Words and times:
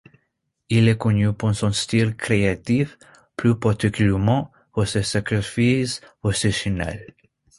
Il 0.69 0.87
est 0.87 0.97
connu 0.97 1.31
pour 1.31 1.53
son 1.53 1.71
style 1.71 2.15
créatif, 2.17 2.97
plus 3.35 3.55
particulièrement 3.55 4.51
pour 4.73 4.87
ses 4.87 5.03
sacrifices 5.03 6.01
positionnels. 6.23 7.13